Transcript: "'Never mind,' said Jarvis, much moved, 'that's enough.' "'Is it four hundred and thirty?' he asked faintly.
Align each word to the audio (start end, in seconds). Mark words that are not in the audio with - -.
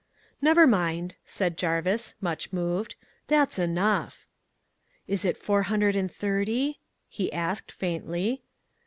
"'Never 0.41 0.65
mind,' 0.65 1.13
said 1.25 1.59
Jarvis, 1.59 2.15
much 2.19 2.51
moved, 2.51 2.95
'that's 3.27 3.59
enough.' 3.59 4.25
"'Is 5.07 5.23
it 5.23 5.37
four 5.37 5.61
hundred 5.61 5.95
and 5.95 6.11
thirty?' 6.11 6.79
he 7.07 7.31
asked 7.31 7.71
faintly. 7.71 8.41